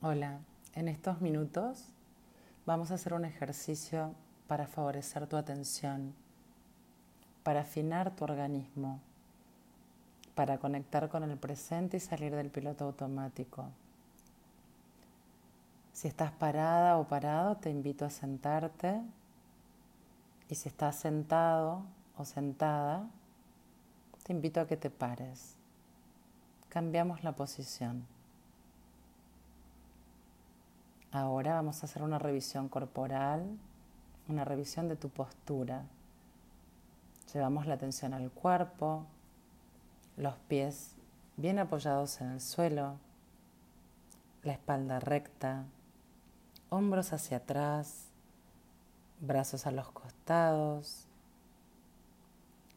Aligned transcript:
Hola, 0.00 0.38
en 0.74 0.86
estos 0.86 1.20
minutos 1.20 1.82
vamos 2.66 2.92
a 2.92 2.94
hacer 2.94 3.14
un 3.14 3.24
ejercicio 3.24 4.14
para 4.46 4.68
favorecer 4.68 5.26
tu 5.26 5.36
atención, 5.36 6.14
para 7.42 7.62
afinar 7.62 8.14
tu 8.14 8.22
organismo, 8.22 9.00
para 10.36 10.58
conectar 10.58 11.08
con 11.08 11.24
el 11.24 11.36
presente 11.36 11.96
y 11.96 12.00
salir 12.00 12.32
del 12.32 12.48
piloto 12.48 12.84
automático. 12.84 13.70
Si 15.92 16.06
estás 16.06 16.30
parada 16.30 16.96
o 16.98 17.08
parado, 17.08 17.56
te 17.56 17.68
invito 17.68 18.04
a 18.04 18.10
sentarte 18.10 19.02
y 20.48 20.54
si 20.54 20.68
estás 20.68 20.94
sentado 20.94 21.82
o 22.16 22.24
sentada, 22.24 23.04
te 24.22 24.32
invito 24.32 24.60
a 24.60 24.68
que 24.68 24.76
te 24.76 24.90
pares. 24.90 25.56
Cambiamos 26.68 27.24
la 27.24 27.32
posición. 27.32 28.06
Ahora 31.10 31.54
vamos 31.54 31.82
a 31.82 31.86
hacer 31.86 32.02
una 32.02 32.18
revisión 32.18 32.68
corporal, 32.68 33.56
una 34.28 34.44
revisión 34.44 34.88
de 34.88 34.96
tu 34.96 35.08
postura. 35.08 35.84
Llevamos 37.32 37.66
la 37.66 37.74
atención 37.74 38.12
al 38.12 38.30
cuerpo, 38.30 39.06
los 40.16 40.34
pies 40.48 40.92
bien 41.38 41.58
apoyados 41.58 42.20
en 42.20 42.32
el 42.32 42.40
suelo, 42.42 42.96
la 44.42 44.52
espalda 44.52 45.00
recta, 45.00 45.64
hombros 46.68 47.14
hacia 47.14 47.38
atrás, 47.38 48.08
brazos 49.20 49.66
a 49.66 49.70
los 49.70 49.90
costados, 49.90 51.06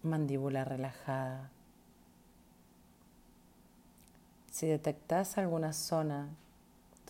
mandíbula 0.04 0.64
relajada. 0.64 1.50
Si 4.52 4.68
detectas 4.68 5.38
alguna 5.38 5.74
zona 5.74 6.30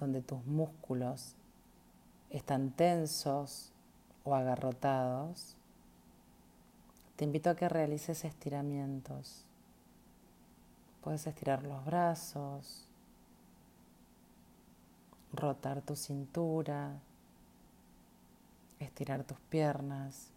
donde 0.02 0.24
tus 0.24 0.44
músculos 0.48 1.36
están 2.32 2.72
tensos 2.72 3.72
o 4.24 4.34
agarrotados, 4.34 5.56
te 7.16 7.26
invito 7.26 7.52
a 7.52 7.56
que 7.56 7.70
realices 7.70 8.26
estiramientos. 8.26 9.46
Puedes 11.02 11.28
estirar 11.28 11.62
los 11.62 11.86
brazos, 11.86 12.88
rotar 15.34 15.84
tu 15.84 15.96
cintura, 15.96 17.00
estirar 18.80 19.24
tus 19.24 19.40
piernas. 19.42 20.32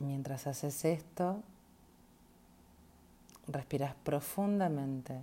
Mientras 0.00 0.48
haces 0.48 0.84
esto, 0.84 1.44
respiras 3.46 3.94
profundamente 3.94 5.22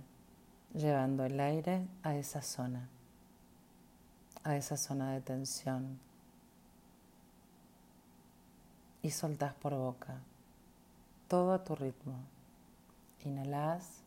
llevando 0.78 1.24
el 1.24 1.38
aire 1.40 1.86
a 2.02 2.14
esa 2.14 2.40
zona, 2.40 2.88
a 4.44 4.56
esa 4.56 4.76
zona 4.76 5.12
de 5.12 5.20
tensión. 5.20 5.98
Y 9.02 9.10
soltás 9.10 9.54
por 9.54 9.74
boca, 9.74 10.18
todo 11.28 11.52
a 11.52 11.64
tu 11.64 11.74
ritmo. 11.74 12.18
Inhalás, 13.24 14.02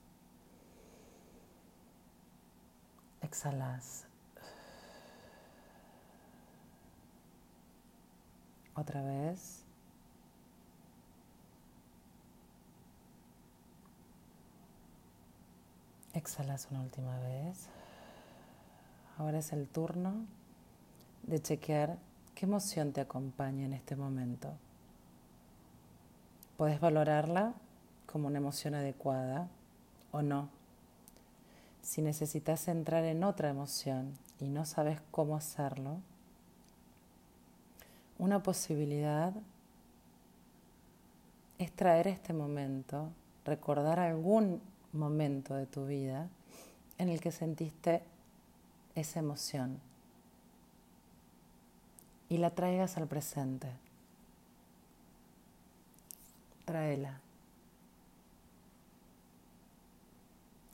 exhalás. 3.21 4.05
Otra 8.75 9.01
vez. 9.01 9.65
Exhalas 16.21 16.67
una 16.69 16.81
última 16.81 17.17
vez. 17.17 17.65
Ahora 19.17 19.39
es 19.39 19.53
el 19.53 19.67
turno 19.67 20.13
de 21.23 21.41
chequear 21.41 21.97
qué 22.35 22.45
emoción 22.45 22.93
te 22.93 23.01
acompaña 23.01 23.65
en 23.65 23.73
este 23.73 23.95
momento. 23.95 24.53
Puedes 26.57 26.79
valorarla 26.79 27.55
como 28.05 28.27
una 28.27 28.37
emoción 28.37 28.75
adecuada 28.75 29.47
o 30.11 30.21
no. 30.21 30.49
Si 31.81 32.03
necesitas 32.03 32.67
entrar 32.67 33.03
en 33.03 33.23
otra 33.23 33.49
emoción 33.49 34.13
y 34.39 34.47
no 34.47 34.65
sabes 34.65 35.01
cómo 35.09 35.35
hacerlo, 35.35 35.97
una 38.19 38.43
posibilidad 38.43 39.33
es 41.57 41.71
traer 41.71 42.07
este 42.07 42.31
momento, 42.31 43.09
recordar 43.43 43.99
algún 43.99 44.61
momento 44.93 45.53
de 45.55 45.65
tu 45.65 45.85
vida 45.85 46.29
en 46.97 47.09
el 47.09 47.21
que 47.21 47.31
sentiste 47.31 48.03
esa 48.95 49.19
emoción 49.19 49.79
y 52.29 52.37
la 52.37 52.49
traigas 52.51 52.97
al 52.97 53.07
presente. 53.07 53.67
Tráela. 56.65 57.19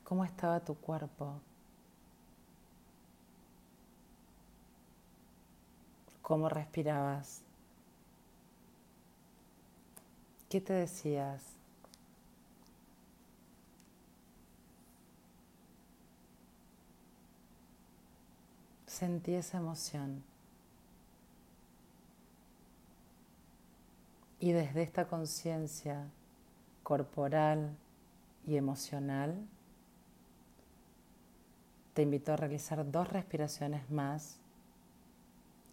¿Cómo 0.04 0.24
estaba 0.24 0.60
tu 0.60 0.76
cuerpo? 0.76 1.40
¿Cómo 6.22 6.48
respirabas? 6.48 7.42
¿Qué 10.50 10.62
te 10.62 10.74
decías? 10.74 11.57
Sentí 18.88 19.36
esa 19.36 19.58
emoción. 19.58 20.24
Y 24.40 24.52
desde 24.52 24.82
esta 24.82 25.06
conciencia 25.06 26.08
corporal 26.84 27.76
y 28.46 28.56
emocional, 28.56 29.36
te 31.94 32.04
invito 32.04 32.32
a 32.32 32.38
realizar 32.38 32.90
dos 32.90 33.10
respiraciones 33.10 33.90
más, 33.90 34.38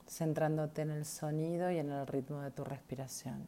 centrándote 0.09 0.83
en 0.83 0.91
el 0.91 1.05
sonido 1.05 1.71
y 1.71 1.79
en 1.79 1.91
el 1.91 2.07
ritmo 2.07 2.41
de 2.41 2.51
tu 2.51 2.65
respiración. 2.65 3.47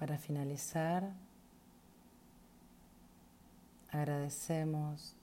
Para 0.00 0.16
finalizar, 0.16 1.12
agradecemos 3.90 5.14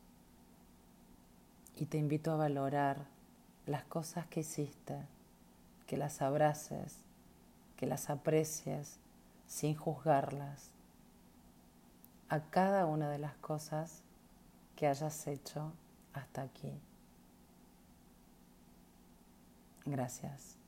y 1.75 1.88
te 1.88 1.97
invito 1.97 2.31
a 2.31 2.35
valorar 2.35 3.07
las 3.65 3.85
cosas 3.85 4.27
que 4.27 4.41
hiciste, 4.41 4.99
que 5.88 5.97
las 5.97 6.21
abraces, 6.21 6.99
que 7.75 7.88
las 7.88 8.11
aprecies 8.11 8.99
sin 9.47 9.75
juzgarlas, 9.75 10.69
a 12.29 12.39
cada 12.41 12.85
una 12.85 13.09
de 13.09 13.17
las 13.17 13.35
cosas 13.38 14.03
que 14.75 14.85
hayas 14.85 15.25
hecho 15.25 15.73
hasta 16.13 16.44
aquí. 16.44 16.79
Gracias. 19.85 20.66